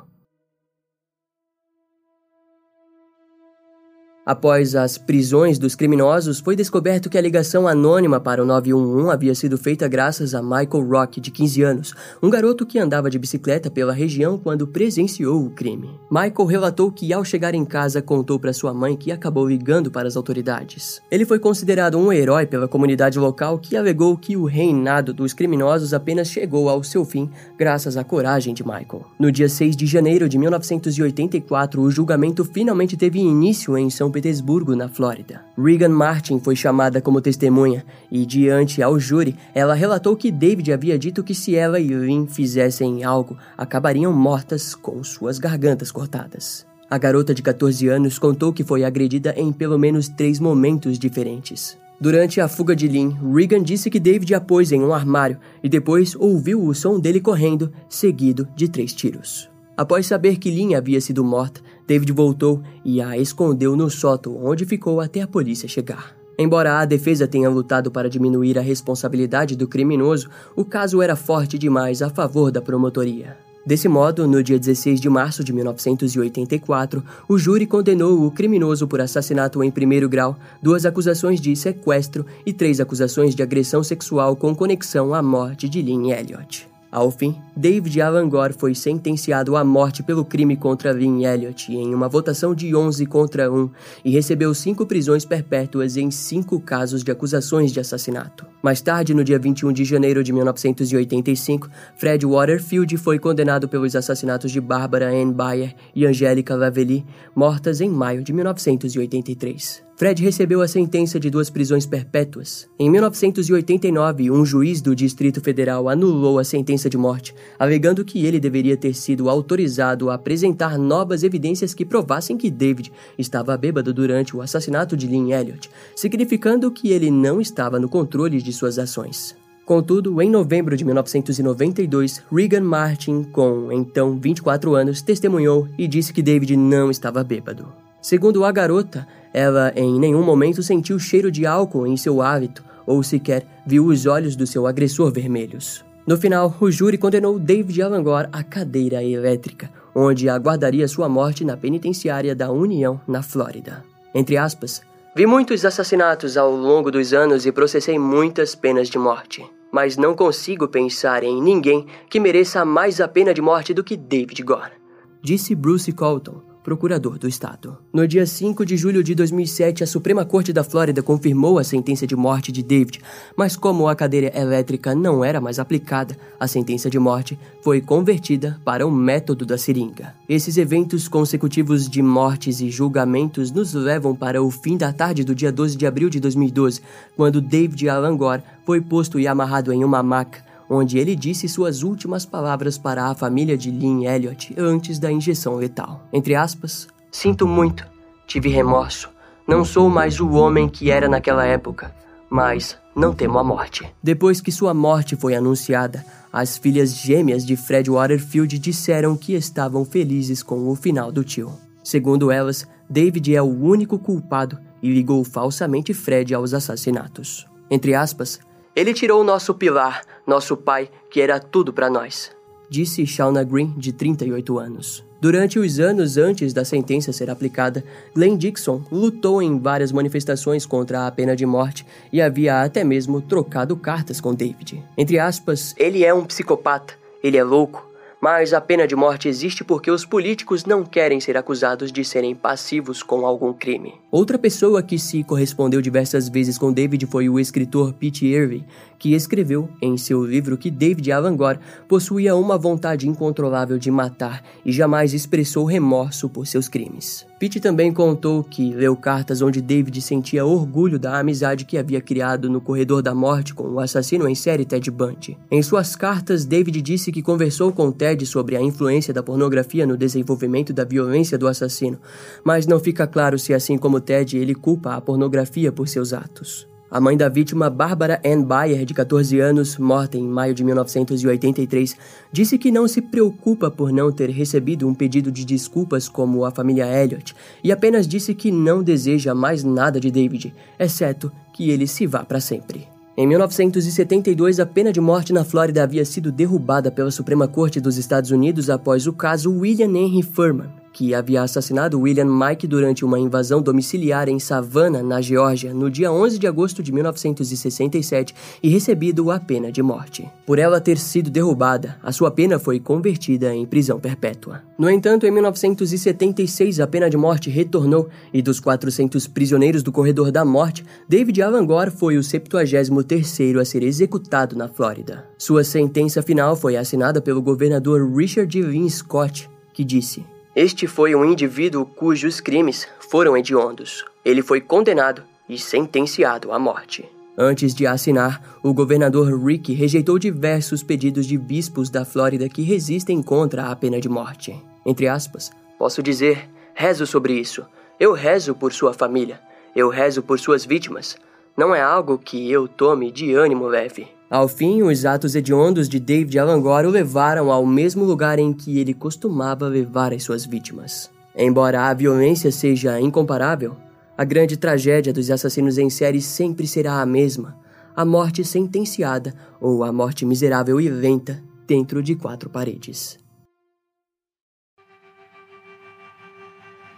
Após 4.27 4.75
as 4.75 4.99
prisões 4.99 5.57
dos 5.57 5.77
criminosos, 5.77 6.41
foi 6.41 6.57
descoberto 6.57 7.09
que 7.09 7.17
a 7.17 7.21
ligação 7.21 7.69
anônima 7.69 8.19
para 8.19 8.43
o 8.43 8.45
911 8.45 9.09
havia 9.09 9.33
sido 9.37 9.57
feita 9.57 9.87
graças 9.87 10.35
a 10.35 10.43
Michael 10.43 10.85
Rock, 10.85 11.21
de 11.21 11.31
15 11.31 11.63
anos, 11.63 11.95
um 12.21 12.29
garoto 12.29 12.67
que 12.67 12.77
andava 12.77 13.09
de 13.09 13.21
bicicleta 13.21 13.71
pela 13.71 13.93
região 13.93 14.37
quando 14.37 14.67
presenciou 14.67 15.47
o 15.47 15.51
crime. 15.51 16.01
Michael 16.11 16.45
relatou 16.45 16.91
que, 16.91 17.13
ao 17.13 17.25
chegar 17.25 17.55
em 17.55 17.65
casa, 17.65 18.03
contou 18.03 18.37
para 18.37 18.53
sua 18.53 18.75
mãe 18.75 18.97
que 18.97 19.13
acabou 19.13 19.49
ligando 19.49 19.93
para 19.93 20.09
as 20.09 20.17
autoridades. 20.17 21.01
Ele 21.09 21.25
foi 21.25 21.39
considerado 21.39 21.97
um 21.97 22.13
herói 22.13 22.47
pela 22.47 22.67
comunidade 22.67 23.21
local 23.21 23.61
que 23.61 23.77
alegou 23.77 24.17
que 24.17 24.37
o 24.37 24.45
reinado 24.45 25.15
dos 25.15 25.33
criminosos 25.33 25.95
apenas 25.95 26.27
chegou 26.27 26.69
ao 26.69 26.83
seu 26.83 27.05
fim 27.05 27.31
graças 27.57 27.97
à 27.97 28.03
coragem 28.03 28.53
de 28.53 28.65
Michael. 28.65 29.07
No 29.21 29.31
dia 29.31 29.49
6 29.49 29.77
de 29.77 29.87
janeiro 29.87 30.29
de 30.29 30.37
1984, 30.37 31.81
o 31.81 31.93
julgamento 31.93 32.45
finalmente 32.45 32.97
teve 32.97 33.21
início 33.21 33.79
em 33.79 33.89
São 33.89 34.16
Petersburgo, 34.17 34.75
na 34.75 34.89
Flórida. 34.89 35.43
Regan 35.63 35.91
Martin 35.91 36.41
foi 36.41 36.57
chamada 36.57 37.03
como 37.03 37.21
testemunha 37.21 37.85
e, 38.11 38.25
diante 38.25 38.83
ao 38.83 38.99
júri, 38.99 39.37
ela 39.55 39.75
relatou 39.75 40.17
que 40.17 40.33
David 40.33 40.73
havia 40.73 40.99
dito 40.99 41.23
que 41.23 41.35
se 41.35 41.55
ela 41.55 41.79
e 41.79 41.89
Lynn 41.89 42.27
fizessem 42.27 43.05
algo, 43.05 43.37
acabariam 43.59 44.11
mortas 44.15 44.75
com 44.75 45.05
suas 45.05 45.39
gargantas 45.39 45.93
cortadas. 45.93 46.67
A 46.89 46.97
garota 46.97 47.35
de 47.35 47.43
14 47.43 47.89
anos 47.89 48.19
contou 48.19 48.55
que 48.55 48.65
foi 48.65 48.85
agredida 48.85 49.35
em 49.37 49.53
pelo 49.53 49.79
menos 49.79 50.09
três 50.09 50.41
momentos 50.41 50.99
diferentes. 50.99 51.77
Durante 52.01 52.41
a 52.41 52.49
fuga 52.49 52.75
de 52.75 52.89
Lynn, 52.89 53.11
Regan 53.35 53.63
disse 53.63 53.91
que 53.91 54.01
David 54.01 54.33
a 54.33 54.41
pôs 54.41 54.73
em 54.73 54.81
um 54.81 54.95
armário 54.95 55.37
e 55.63 55.69
depois 55.69 56.17
ouviu 56.17 56.65
o 56.65 56.75
som 56.75 56.99
dele 56.99 57.21
correndo, 57.21 57.71
seguido 57.87 58.49
de 58.57 58.67
três 58.67 58.95
tiros. 58.95 59.51
Após 59.77 60.07
saber 60.07 60.39
que 60.39 60.51
Lynn 60.51 60.75
havia 60.75 61.03
sido 61.03 61.23
morta, 61.23 61.61
David 61.87 62.13
voltou 62.13 62.63
e 62.85 63.01
a 63.01 63.17
escondeu 63.17 63.77
no 63.77 63.89
sótão, 63.89 64.45
onde 64.45 64.65
ficou 64.65 65.01
até 65.01 65.21
a 65.21 65.27
polícia 65.27 65.69
chegar. 65.69 66.17
Embora 66.39 66.81
a 66.81 66.85
defesa 66.85 67.27
tenha 67.27 67.49
lutado 67.49 67.91
para 67.91 68.11
diminuir 68.11 68.59
a 68.59 68.63
responsabilidade 68.63 69.57
do 69.57 69.67
criminoso, 69.67 70.29
o 70.55 70.65
caso 70.65 71.01
era 71.01 71.17
forte 71.17 71.57
demais 71.57 72.03
a 72.03 72.11
favor 72.11 72.51
da 72.51 72.61
promotoria. 72.61 73.37
Desse 73.67 73.89
modo, 73.89 74.29
no 74.29 74.43
dia 74.45 74.61
16 74.61 75.01
de 75.01 75.09
março 75.09 75.43
de 75.43 75.53
1984, 75.53 77.03
o 77.29 77.37
júri 77.37 77.67
condenou 77.67 78.25
o 78.25 78.31
criminoso 78.31 78.87
por 78.87 79.01
assassinato 79.01 79.61
em 79.65 79.73
primeiro 79.73 80.09
grau, 80.09 80.37
duas 80.63 80.87
acusações 80.87 81.41
de 81.41 81.57
sequestro 81.57 82.25
e 82.45 82.53
três 82.53 82.79
acusações 82.79 83.35
de 83.35 83.43
agressão 83.43 83.83
sexual 83.83 84.37
com 84.37 84.55
conexão 84.55 85.13
à 85.13 85.21
morte 85.21 85.69
de 85.69 85.83
Lynn 85.83 86.13
Elliott. 86.13 86.76
Ao 86.97 87.11
fim, 87.11 87.37
David 87.55 88.01
Alan 88.01 88.27
Gore 88.27 88.55
foi 88.55 88.75
sentenciado 88.75 89.55
à 89.55 89.63
morte 89.63 90.03
pelo 90.03 90.25
crime 90.25 90.57
contra 90.57 90.95
Lynn 90.95 91.27
Elliott 91.27 91.71
em 91.71 91.95
uma 91.95 92.09
votação 92.09 92.55
de 92.55 92.75
11 92.75 93.05
contra 93.05 93.53
1 93.53 93.71
e 94.03 94.11
recebeu 94.11 94.55
cinco 94.55 94.87
prisões 94.87 95.23
perpétuas 95.23 95.99
em 95.99 96.11
cinco 96.11 96.59
casos 96.59 97.05
de 97.05 97.11
acusações 97.11 97.71
de 97.71 97.81
assassinato. 97.81 98.47
Mais 98.63 98.81
tarde, 98.81 99.13
no 99.13 99.23
dia 99.23 99.39
21 99.39 99.75
de 99.75 99.85
janeiro 99.85 100.25
de 100.25 100.33
1985, 100.33 101.69
Fred 101.99 102.25
Waterfield 102.25 102.97
foi 102.97 103.19
condenado 103.19 103.69
pelos 103.69 103.95
assassinatos 103.95 104.51
de 104.51 104.59
Barbara 104.59 105.11
Ann 105.11 105.33
Bayer 105.33 105.75
e 105.95 106.07
Angélica 106.07 106.57
Lavelli, 106.57 107.05
mortas 107.35 107.83
em 107.83 107.91
maio 107.91 108.25
de 108.25 108.33
1983. 108.33 109.86
Fred 109.97 110.23
recebeu 110.23 110.61
a 110.61 110.69
sentença 110.69 111.19
de 111.19 111.31
duas 111.31 111.49
prisões 111.49 111.87
perpétuas. 111.87 112.69
Em 112.79 112.91
1989, 112.91 114.31
um 114.31 114.45
juiz 114.45 114.83
do 114.83 114.95
Distrito 114.95 115.41
Federal 115.41 115.89
anulou 115.89 116.39
a 116.39 116.45
sentença 116.45 116.91
de 116.91 116.99
morte, 116.99 117.35
alegando 117.59 118.05
que 118.05 118.27
ele 118.27 118.39
deveria 118.39 118.77
ter 118.77 118.93
sido 118.93 119.31
autorizado 119.31 120.11
a 120.11 120.15
apresentar 120.15 120.77
novas 120.77 121.23
evidências 121.23 121.73
que 121.73 121.83
provassem 121.83 122.37
que 122.37 122.51
David 122.51 122.93
estava 123.17 123.57
bêbado 123.57 123.95
durante 123.95 124.37
o 124.37 124.43
assassinato 124.43 124.99
de 124.99 125.07
Lynn 125.07 125.33
Elliott, 125.33 125.71
significando 125.97 126.71
que 126.71 126.91
ele 126.91 127.11
não 127.11 127.41
estava 127.41 127.81
no 127.81 127.89
controle 127.89 128.43
de 128.43 128.53
suas 128.53 128.79
ações. 128.79 129.35
Contudo, 129.65 130.21
em 130.21 130.29
novembro 130.29 130.77
de 130.77 130.85
1992, 130.85 132.23
Regan 132.31 132.61
Martin, 132.61 133.23
com 133.23 133.73
então 133.73 134.19
24 134.21 134.75
anos, 134.75 135.01
testemunhou 135.01 135.67
e 135.79 135.89
disse 135.89 136.13
que 136.13 136.23
David 136.23 136.55
não 136.55 136.91
estava 136.91 137.25
bêbado. 137.25 137.86
Segundo 138.07 138.45
a 138.45 138.53
garota, 138.53 139.05
ela 139.35 139.73
em 139.75 139.99
nenhum 139.99 140.23
momento 140.23 140.63
sentiu 140.63 140.97
cheiro 140.97 141.29
de 141.29 141.45
álcool 141.45 141.89
em 141.89 141.97
seu 141.97 142.23
hábito 142.23 142.65
ou 142.87 143.03
sequer 143.03 143.45
viu 143.67 143.87
os 143.87 144.07
olhos 144.07 144.37
do 144.37 144.47
seu 144.47 144.65
agressor 144.65 145.11
vermelhos. 145.11 145.85
No 146.07 146.17
final, 146.17 146.55
o 146.61 146.71
júri 146.71 146.99
condenou 146.99 147.37
David 147.37 147.83
Alangor 147.83 148.29
à 148.31 148.45
cadeira 148.45 149.03
elétrica, 149.03 149.69
onde 149.93 150.29
aguardaria 150.29 150.87
sua 150.87 151.09
morte 151.09 151.45
na 151.45 151.57
penitenciária 151.57 152.33
da 152.33 152.49
União, 152.49 153.01
na 153.09 153.25
Flórida. 153.25 153.83
Entre 154.15 154.37
aspas, 154.37 154.83
vi 155.17 155.27
muitos 155.27 155.65
assassinatos 155.65 156.37
ao 156.37 156.53
longo 156.53 156.93
dos 156.93 157.13
anos 157.13 157.45
e 157.45 157.51
processei 157.51 157.99
muitas 157.99 158.55
penas 158.55 158.89
de 158.89 159.01
morte, 159.01 159.45
mas 159.73 159.97
não 159.97 160.15
consigo 160.15 160.69
pensar 160.69 161.25
em 161.25 161.43
ninguém 161.43 161.85
que 162.09 162.21
mereça 162.21 162.65
mais 162.65 163.01
a 163.01 163.09
pena 163.09 163.35
de 163.35 163.43
morte 163.43 163.75
do 163.75 163.83
que 163.83 163.97
David 163.97 164.45
Gore, 164.45 164.75
disse 165.21 165.57
Bruce 165.57 165.91
Colton, 165.91 166.46
procurador 166.67 167.17
do 167.17 167.29
estado. 167.29 167.79
No 167.93 168.09
dia 168.09 168.27
5 168.27 168.67
de 168.67 168.77
julho 168.77 169.01
de 169.01 169.15
2007, 169.15 169.85
a 169.85 169.87
Suprema 169.87 170.25
Corte 170.25 170.53
da 170.53 170.65
Flórida 170.65 171.01
confirmou 171.01 171.61
a 171.61 171.65
sentença 171.65 172.09
de 172.09 172.17
morte 172.17 172.51
de 172.51 172.61
David, 172.61 173.01
mas 173.37 173.55
como 173.55 173.87
a 173.87 173.95
cadeira 173.95 174.37
elétrica 174.37 174.93
não 174.93 175.25
era 175.25 175.41
mais 175.41 175.61
aplicada, 175.61 176.19
a 176.41 176.49
sentença 176.49 176.91
de 176.91 176.99
morte 176.99 177.39
foi 177.63 177.81
convertida 177.81 178.61
para 178.65 178.85
o 178.85 178.91
método 178.91 179.47
da 179.47 179.57
seringa. 179.57 180.13
Esses 180.29 180.57
eventos 180.57 181.07
consecutivos 181.07 181.89
de 181.89 182.03
mortes 182.03 182.61
e 182.61 182.69
julgamentos 182.69 183.53
nos 183.53 183.73
levam 183.73 184.13
para 184.13 184.43
o 184.43 184.51
fim 184.51 184.77
da 184.77 184.93
tarde 184.93 185.23
do 185.23 185.37
dia 185.37 185.53
12 185.53 185.77
de 185.77 185.87
abril 185.87 186.11
de 186.11 186.19
2012, 186.19 186.81
quando 187.17 187.41
David 187.41 187.89
Alan 187.89 188.17
Gore 188.17 188.43
foi 188.65 188.81
posto 188.81 189.21
e 189.21 189.29
amarrado 189.29 189.73
em 189.73 189.85
uma 189.85 190.03
maca 190.03 190.46
onde 190.69 190.99
ele 190.99 191.17
disse 191.17 191.49
suas 191.49 191.83
últimas 191.83 192.27
palavras 192.27 192.77
para 192.77 193.07
a 193.07 193.15
família 193.15 193.57
de 193.57 193.71
Lynn 193.71 194.05
Elliott 194.05 194.55
antes 194.59 194.99
da 194.99 195.11
injeção 195.11 195.57
letal. 195.57 196.07
Entre 196.13 196.35
aspas, 196.35 196.89
Sinto 197.19 197.47
muito, 197.47 197.87
tive 198.27 198.51
remorso. 198.51 199.09
Não 199.49 199.65
sou 199.65 199.89
mais 199.89 200.21
o 200.21 200.33
homem 200.33 200.69
que 200.69 200.91
era 200.91 201.09
naquela 201.09 201.47
época, 201.47 201.95
mas 202.29 202.77
não 202.95 203.15
temo 203.15 203.39
a 203.39 203.43
morte. 203.43 203.91
Depois 204.03 204.43
que 204.43 204.53
sua 204.53 204.75
morte 204.75 205.17
foi 205.17 205.35
anunciada, 205.35 206.05
as 206.31 206.59
filhas 206.59 206.95
gêmeas 206.95 207.47
de 207.47 207.57
Fred 207.57 207.91
Waterfield 207.91 208.59
disseram 208.59 209.17
que 209.17 209.33
estavam 209.33 209.83
felizes 209.83 210.43
com 210.43 210.69
o 210.69 210.75
final 210.75 211.11
do 211.11 211.25
tio. 211.25 211.53
Segundo 211.83 212.31
elas, 212.31 212.67
David 212.87 213.35
é 213.35 213.41
o 213.41 213.47
único 213.47 213.99
culpado 213.99 214.59
e 214.83 214.93
ligou 214.93 215.25
falsamente 215.25 215.95
Fred 215.95 216.35
aos 216.35 216.53
assassinatos. 216.53 217.47
Entre 217.71 217.95
aspas, 217.95 218.39
ele 218.77 218.93
tirou 218.93 219.25
nosso 219.25 219.55
pilar, 219.55 220.03
nosso 220.27 220.55
pai, 220.55 220.91
que 221.11 221.23
era 221.23 221.41
tudo 221.41 221.73
para 221.73 221.89
nós, 221.89 222.31
disse 222.69 223.07
Shauna 223.07 223.43
Green, 223.43 223.73
de 223.75 223.91
38 223.91 224.59
anos. 224.59 225.03
Durante 225.19 225.59
os 225.59 225.81
anos 225.81 226.19
antes 226.19 226.53
da 226.53 226.63
sentença 226.63 227.11
ser 227.11 227.31
aplicada, 227.31 227.83
Glenn 228.15 228.37
Dixon 228.37 228.83
lutou 228.93 229.41
em 229.41 229.59
várias 229.59 229.91
manifestações 229.91 230.67
contra 230.67 231.07
a 231.07 231.11
pena 231.11 231.35
de 231.35 231.47
morte 231.47 231.87
e 232.13 232.21
havia 232.21 232.63
até 232.63 232.85
mesmo 232.85 233.23
trocado 233.23 233.75
cartas 233.77 234.21
com 234.21 234.35
David. 234.35 234.85
Entre 234.97 235.19
aspas, 235.19 235.75
ele 235.79 236.05
é 236.05 236.13
um 236.13 236.27
psicopata, 236.27 236.95
ele 237.23 237.39
é 237.39 237.43
louco, 237.43 237.86
mas 238.27 238.53
a 238.53 238.61
pena 238.61 238.89
de 238.89 238.97
morte 238.97 239.29
existe 239.29 239.63
porque 239.63 239.89
os 239.89 240.05
políticos 240.05 240.65
não 240.65 240.85
querem 240.85 241.21
ser 241.21 241.37
acusados 241.37 241.93
de 241.93 242.05
serem 242.05 242.35
passivos 242.35 243.01
com 243.01 243.25
algum 243.25 243.53
crime. 243.53 243.95
Outra 244.11 244.37
pessoa 244.37 244.83
que 244.83 244.99
se 244.99 245.23
correspondeu 245.23 245.81
diversas 245.81 246.29
vezes 246.29 246.59
com 246.59 246.73
David 246.73 247.07
foi 247.07 247.29
o 247.29 247.39
escritor 247.39 247.93
Pete 247.93 248.27
Irving, 248.27 248.65
que 248.99 249.15
escreveu 249.15 249.69
em 249.81 249.97
seu 249.97 250.25
livro 250.25 250.59
que 250.59 250.73
David 250.73 251.13
Alan 251.13 251.37
Gore 251.37 251.61
possuía 251.87 252.35
uma 252.35 252.59
vontade 252.59 253.09
incontrolável 253.09 253.79
de 253.79 253.93
matar 253.93 254.43
e 254.65 254.73
jamais 254.73 255.15
expressou 255.15 255.65
remorso 255.65 256.29
por 256.29 256.49
seus 256.49 256.67
crimes. 256.67 257.25
Pete 257.39 257.61
também 257.61 257.93
contou 257.93 258.43
que 258.43 258.73
leu 258.73 258.97
cartas 258.97 259.43
onde 259.43 259.61
David 259.61 260.01
sentia 260.01 260.47
orgulho 260.47 260.99
da 260.99 261.19
amizade 261.19 261.67
que 261.67 261.77
havia 261.77 262.01
criado 262.01 262.49
no 262.49 262.63
corredor 262.63 263.03
da 263.03 263.15
morte 263.15 263.53
com 263.53 263.69
o 263.73 263.79
assassino 263.79 264.27
em 264.27 264.35
série 264.35 264.65
Ted 264.65 264.91
Bundy. 264.91 265.37
Em 265.51 265.63
suas 265.63 265.95
cartas, 265.95 266.47
David 266.47 266.81
disse 266.81 267.13
que 267.13 267.23
conversou 267.23 267.73
com 267.73 267.93
Ted 267.93 268.25
sobre 268.25 268.57
a 268.57 268.63
influência 268.63 269.13
da 269.13 269.23
pornografia 269.23 269.87
no 269.87 269.99
desenvolvimento 269.99 270.73
da 270.73 270.85
violência 270.85 271.37
do 271.37 271.47
assassino, 271.47 272.01
mas 272.43 272.67
não 272.67 272.81
fica 272.81 273.07
claro 273.07 273.39
se, 273.39 273.53
assim 273.53 273.77
como 273.77 274.01
Ted, 274.01 274.39
ele 274.39 274.55
culpa 274.55 274.95
a 274.95 275.01
pornografia 275.03 275.71
por 275.71 275.89
seus 275.89 276.15
atos. 276.15 276.67
A 276.97 277.01
mãe 277.01 277.15
da 277.15 277.29
vítima, 277.29 277.69
Barbara 277.69 278.19
Ann 278.25 278.43
Bayer, 278.43 278.87
de 278.87 278.95
14 278.95 279.39
anos, 279.39 279.77
morta 279.77 280.17
em 280.17 280.27
maio 280.27 280.55
de 280.55 280.65
1983, 280.65 281.95
disse 282.33 282.57
que 282.57 282.71
não 282.71 282.89
se 282.89 283.03
preocupa 283.03 283.71
por 283.71 283.93
não 283.93 284.11
ter 284.11 284.31
recebido 284.31 284.89
um 284.89 284.95
pedido 284.95 285.31
de 285.31 285.45
desculpas 285.45 286.09
como 286.09 286.43
a 286.47 286.51
família 286.51 286.87
Elliot 286.87 287.37
e 287.63 287.71
apenas 287.71 288.09
disse 288.09 288.33
que 288.33 288.51
não 288.51 288.83
deseja 288.83 289.35
mais 289.35 289.63
nada 289.63 290.01
de 290.01 290.11
David, 290.11 290.55
exceto 290.79 291.31
que 291.53 291.69
ele 291.69 291.87
se 291.87 292.07
vá 292.07 292.25
para 292.25 292.41
sempre. 292.41 292.89
Em 293.15 293.27
1972, 293.27 294.59
a 294.59 294.65
pena 294.65 294.91
de 294.91 294.99
morte 294.99 295.35
na 295.35 295.45
Flórida 295.45 295.83
havia 295.83 296.05
sido 296.07 296.33
derrubada 296.33 296.91
pela 296.91 297.11
Suprema 297.11 297.47
Corte 297.47 297.79
dos 297.79 297.99
Estados 297.99 298.31
Unidos 298.31 298.71
após 298.71 299.07
o 299.07 299.13
caso 299.13 299.53
William 299.53 299.95
Henry 299.95 300.23
Furman 300.23 300.86
que 300.97 301.15
havia 301.15 301.43
assassinado 301.43 302.01
William 302.01 302.25
Mike 302.25 302.67
durante 302.67 303.05
uma 303.05 303.19
invasão 303.19 303.61
domiciliar 303.61 304.31
em 304.31 304.39
Savannah, 304.39 305.03
na 305.03 305.21
Geórgia, 305.21 305.75
no 305.75 305.91
dia 305.91 306.11
11 306.11 306.39
de 306.39 306.47
agosto 306.47 306.83
de 306.83 306.91
1967 306.91 308.35
e 308.63 308.71
recebido 308.71 309.31
a 309.31 309.39
pena 309.39 309.71
de 309.71 309.83
morte. 309.83 310.27
Por 310.47 310.59
ela 310.59 310.81
ter 310.81 310.97
sido 310.97 311.29
derrubada, 311.29 311.99
a 312.03 312.13
sua 312.13 312.31
pena 312.31 312.59
foi 312.59 312.81
convertida 312.81 313.55
em 313.55 313.67
prisão 313.67 314.01
perpétua. 314.01 314.63
No 314.79 314.89
entanto, 314.89 315.27
em 315.27 315.31
1976, 315.31 316.81
a 316.81 316.87
pena 316.87 317.11
de 317.11 317.17
morte 317.19 317.51
retornou 317.51 318.09
e 318.33 318.41
dos 318.41 318.59
400 318.59 319.27
prisioneiros 319.27 319.83
do 319.83 319.93
corredor 319.93 320.33
da 320.33 320.47
morte, 320.47 320.83
David 321.07 321.43
Alan 321.43 321.67
Gore 321.67 321.91
foi 321.91 322.17
o 322.17 322.23
73º 322.23 323.61
a 323.61 323.67
ser 323.67 323.83
executado 323.83 324.57
na 324.57 324.67
Flórida. 324.67 325.27
Sua 325.37 325.63
sentença 325.63 326.23
final 326.23 326.57
foi 326.57 326.75
assinada 326.75 327.21
pelo 327.21 327.43
governador 327.43 328.11
Richard 328.17 328.63
Lynn 328.63 328.89
Scott, 328.89 329.51
que 329.75 329.85
disse: 329.85 330.25
este 330.57 330.87
foi 330.87 331.15
um 331.15 331.23
indivíduo 331.23 331.85
cujos 331.85 332.41
crimes 332.41 332.89
foram 333.11 333.37
hediondos. 333.37 334.07
Ele 334.25 334.41
foi 334.41 334.59
condenado 334.59 335.23
e 335.47 335.59
sentenciado 335.59 336.51
à 336.51 336.59
morte. 336.59 337.05
Antes 337.37 337.75
de 337.75 337.87
assinar, 337.87 338.59
o 338.63 338.73
governador 338.73 339.39
Rick 339.39 339.75
rejeitou 339.75 340.19
diversos 340.19 340.83
pedidos 340.83 341.27
de 341.27 341.37
bispos 341.37 341.91
da 341.91 342.07
Flórida 342.07 342.49
que 342.49 342.63
resistem 342.63 343.23
contra 343.23 343.67
a 343.67 343.77
pena 343.77 344.01
de 344.01 344.09
morte. 344.09 344.59
Entre 344.87 345.07
aspas, 345.07 345.51
posso 345.79 346.03
dizer, 346.03 346.49
rezo 346.73 347.07
sobre 347.07 347.35
isso. 347.35 347.63
Eu 348.01 348.15
rezo 348.15 348.55
por 348.55 348.73
sua 348.73 348.95
família. 348.95 349.39
Eu 349.75 349.91
rezo 349.91 350.23
por 350.23 350.39
suas 350.39 350.65
vítimas. 350.65 351.19
Não 351.55 351.75
é 351.75 351.83
algo 351.83 352.17
que 352.17 352.51
eu 352.51 352.67
tome 352.67 353.13
de 353.13 353.35
ânimo 353.35 353.67
leve. 353.67 354.09
Ao 354.29 354.49
fim, 354.49 354.83
os 354.83 355.05
atos 355.05 355.37
hediondos 355.37 355.89
de 355.89 356.01
David 356.01 356.37
Alan 356.39 356.61
Gore 356.61 356.89
o 356.89 356.91
levaram 356.91 357.53
ao 357.53 357.65
mesmo 357.65 358.05
lugar 358.05 358.41
em 358.41 358.53
que 358.53 358.79
ele 358.81 358.93
costumava 358.93 359.69
levar 359.69 360.13
as 360.13 360.25
suas 360.25 360.45
vítimas. 360.45 361.09
Embora 361.37 361.89
a 361.89 361.95
violência 361.95 362.51
seja 362.51 363.01
incomparável, 363.01 363.77
a 364.19 364.25
grande 364.25 364.57
tragédia 364.57 365.13
dos 365.13 365.31
assassinos 365.31 365.79
em 365.79 365.89
série 365.89 366.21
sempre 366.21 366.67
será 366.67 367.01
a 367.01 367.07
mesma: 367.07 367.57
a 367.95 368.05
morte 368.05 368.43
sentenciada 368.45 369.33
ou 369.61 369.85
a 369.85 369.93
morte 369.93 370.27
miserável 370.27 370.81
e 370.81 370.89
lenta 370.89 371.41
dentro 371.65 372.03
de 372.03 372.17
quatro 372.17 372.51
paredes. 372.51 373.19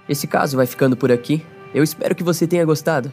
Esse 0.09 0.27
caso 0.27 0.57
vai 0.57 0.65
ficando 0.65 0.97
por 0.97 1.13
aqui. 1.13 1.45
Eu 1.75 1.85
espero 1.85 2.15
que 2.15 2.25
você 2.25 2.47
tenha 2.47 2.65
gostado. 2.65 3.13